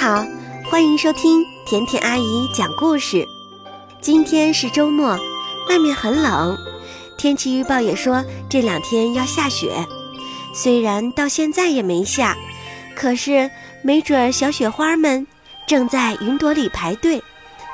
[0.00, 0.24] 好，
[0.70, 3.26] 欢迎收听甜甜阿姨讲故事。
[4.00, 5.18] 今天是周末，
[5.68, 6.56] 外面很冷，
[7.16, 9.84] 天气预报也说这两天要下雪。
[10.54, 12.36] 虽然到现在也没下，
[12.94, 13.50] 可是
[13.82, 15.26] 没准小雪花们
[15.66, 17.20] 正在云朵里排队，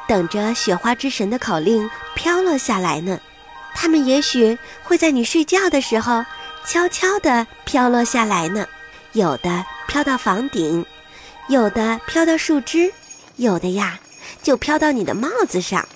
[0.08, 3.20] 等着雪花之神的口令飘落下来呢。
[3.74, 6.24] 它们也许会在你睡觉的时候
[6.66, 8.66] 悄悄地飘落下来呢。
[9.12, 10.86] 有的飘到房顶，
[11.48, 12.92] 有的飘到树枝，
[13.36, 13.98] 有的呀
[14.42, 15.86] 就飘到你的帽子上。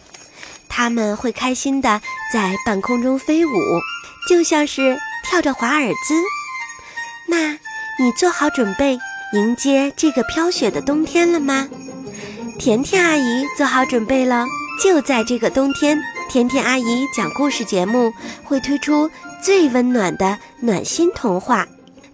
[0.68, 2.00] 它们会开心地
[2.32, 3.50] 在半空中飞舞，
[4.28, 6.14] 就像是跳着华尔兹。
[7.26, 7.52] 那
[7.98, 8.98] 你做好准备
[9.32, 11.68] 迎接这个飘雪的冬天了吗？
[12.58, 14.46] 甜甜阿姨做好准备了。
[14.82, 18.12] 就在这个冬天，甜甜阿姨讲故事节目
[18.44, 19.10] 会推出
[19.42, 21.66] 最温暖的暖心童话。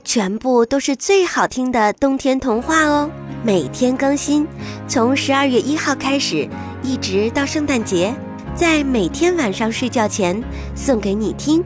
[0.05, 3.11] 全部都是最好听的冬天童话哦，
[3.43, 4.46] 每天更新，
[4.87, 6.46] 从十二月一号开始，
[6.83, 8.15] 一直到圣诞节，
[8.55, 10.41] 在每天晚上睡觉前
[10.74, 11.65] 送给你听。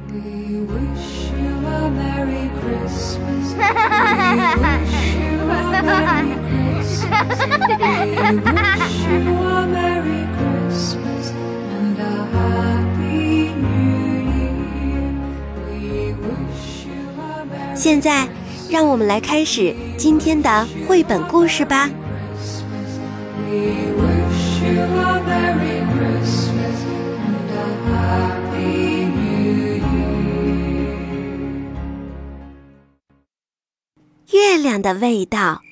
[17.78, 18.26] 现在，
[18.68, 21.88] 让我们来开始今天的绘本故事吧。
[34.32, 35.62] 月亮的味道，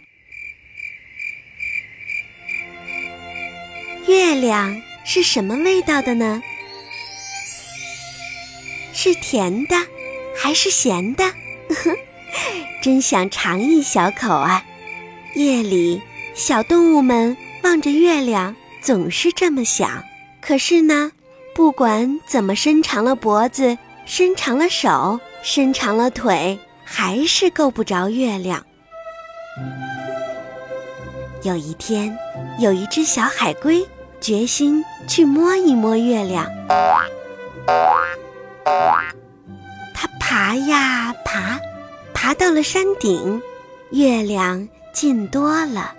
[4.06, 6.40] 月亮是什么味道的呢？
[8.92, 9.74] 是甜的，
[10.36, 11.24] 还是咸的？
[12.82, 14.64] 真想尝一小口啊！
[15.34, 16.00] 夜里，
[16.34, 20.02] 小动物们望着月亮，总是这么想。
[20.40, 21.10] 可是呢，
[21.54, 28.64] 不管怎么伸长了脖子、伸长了手、伸长了腿，还是够不着月亮。
[31.42, 32.16] 有一天，
[32.58, 33.84] 有一只小海龟
[34.20, 36.46] 决心去摸一摸月亮。
[39.94, 41.60] 它爬呀爬。
[42.26, 43.40] 爬到了山顶，
[43.90, 45.94] 月亮近多了。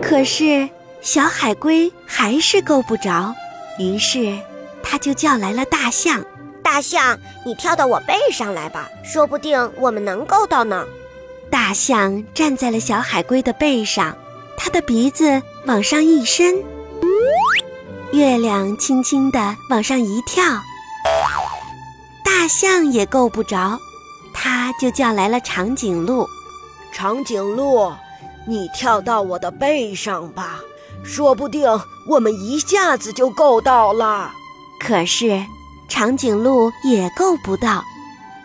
[0.00, 0.66] 可是
[1.02, 3.34] 小海龟还是够不着，
[3.78, 4.38] 于是
[4.82, 6.24] 他就叫来了大象
[6.64, 10.86] ：“大象，你跳到我背上来吧，说不定我们能够到呢。”
[11.52, 14.16] 大象站在了小海龟的背上，
[14.56, 16.64] 它的鼻子往上一伸，
[18.12, 20.42] 月亮轻轻地往上一跳，
[22.24, 23.78] 大象也够不着。
[24.42, 26.26] 他就叫来了长颈鹿，
[26.94, 27.92] 长颈鹿，
[28.48, 30.60] 你跳到我的背上吧，
[31.04, 31.68] 说不定
[32.08, 34.32] 我们一下子就够到了。
[34.80, 35.44] 可是
[35.90, 37.84] 长颈鹿也够不到。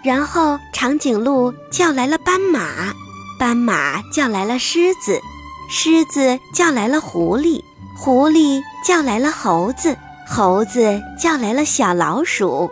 [0.04, 2.94] 然后长颈鹿叫来了斑马，
[3.40, 5.18] 斑马叫来了狮子，
[5.70, 7.64] 狮子叫来了狐狸，
[7.98, 9.96] 狐狸叫来了猴子，
[10.28, 12.70] 猴子叫来了小老鼠。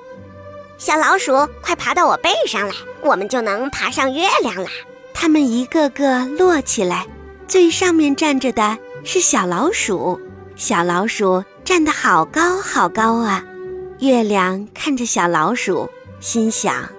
[0.77, 4.69] 小老鼠，快爬到我背上来，我们就能爬上月亮啦！
[5.13, 7.05] 它们一个个落起来，
[7.47, 10.19] 最上面站着的是小老鼠。
[10.55, 13.43] 小老鼠站得好高好高啊！
[13.99, 16.89] 月亮看着小老鼠，心想：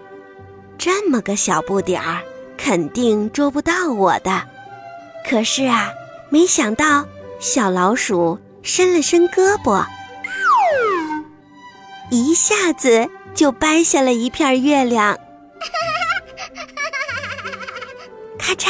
[0.76, 2.20] 这么个小不点儿，
[2.56, 4.42] 肯定捉不到我的。
[5.28, 5.90] 可是啊，
[6.28, 7.06] 没想到
[7.38, 9.84] 小老鼠伸了伸胳膊，
[12.10, 13.08] 一下子。
[13.34, 15.18] 就掰下了一片月亮，
[18.44, 18.68] 咔嚓，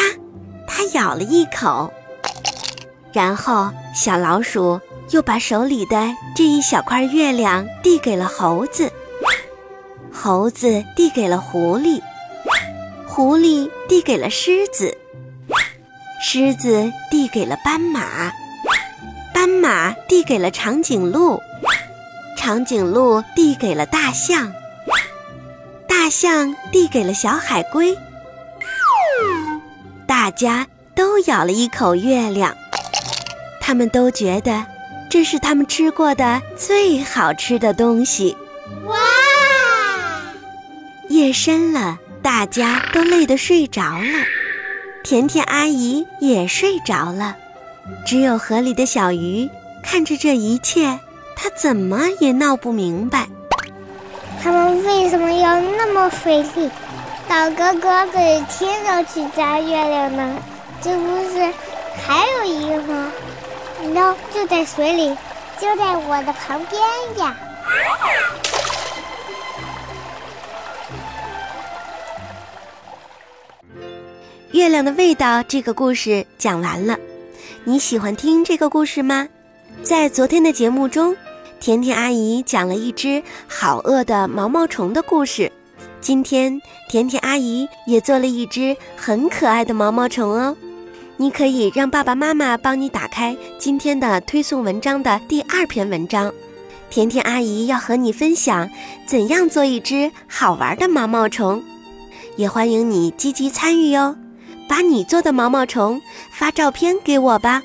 [0.69, 1.93] 它咬了一口，
[3.12, 4.81] 然后小老鼠
[5.11, 8.89] 又把手里的这一小块月亮递给了猴子，
[10.12, 12.01] 猴子递给了狐狸，
[13.05, 14.97] 狐狸递给了狮子，
[16.23, 18.32] 狮子递给了斑马，
[19.35, 21.41] 斑马递给了长颈鹿。
[22.37, 24.53] 长颈鹿递给了大象，
[25.88, 27.97] 大象递给了小海龟，
[30.16, 30.64] 大家
[30.94, 32.56] 都咬了一口月亮，
[33.61, 34.64] 他们都觉得
[35.11, 38.37] 这是他们吃过的最好吃的东西。
[38.87, 38.94] 哇！
[41.08, 44.25] 夜深了，大家都累得睡着了，
[45.02, 47.34] 甜甜阿姨也睡着了，
[48.06, 49.50] 只有河里的小鱼
[49.82, 51.00] 看着这一切。
[51.34, 53.26] 它怎么也闹不明白，
[54.40, 56.70] 他们为什么要那么费力，
[57.35, 60.37] 小哥哥每天上去摘月亮呢？
[60.81, 61.53] 这不是
[62.01, 63.13] 还有一个呢
[63.93, 65.09] ？no，就在水里，
[65.59, 66.81] 就在我的旁边
[67.19, 67.37] 呀。
[74.53, 76.97] 月亮的味道这个故事讲完了，
[77.65, 79.27] 你喜欢听这个故事吗？
[79.83, 81.17] 在昨天的节目中，
[81.59, 85.51] 甜甜阿姨讲了一只好饿的毛毛虫的故事。
[86.05, 90.55] 今天，甜甜阿姨也做了一只很可爱的毛毛虫哦。
[91.17, 96.31] 你可以让爸爸妈妈帮你打开今天的推送文章的第二篇文章。
[96.91, 98.69] 甜甜阿姨要和你分享
[99.06, 101.62] 怎样做一只好玩的毛毛虫，
[102.37, 104.15] 也欢迎你积极参与哟。
[104.69, 106.03] 把你做的毛毛虫
[106.39, 107.62] 发照片给我吧。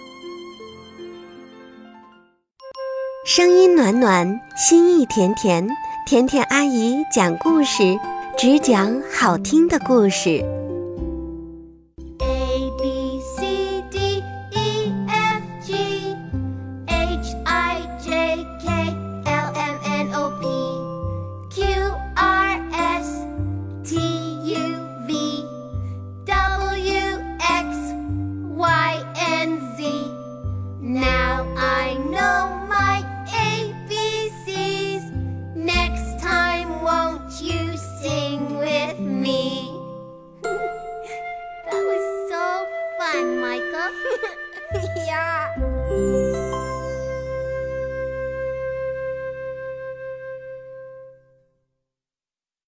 [3.25, 5.68] 声音暖暖，心意甜甜，
[6.07, 8.00] 甜甜阿姨讲故事。
[8.41, 10.41] 只讲好听的故事。
[44.71, 46.28] 你呀。